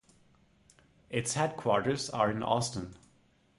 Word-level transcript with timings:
Its 1.11 1.35
headquarters 1.35 2.09
are 2.09 2.31
in 2.31 2.41
Austin. 2.41 2.95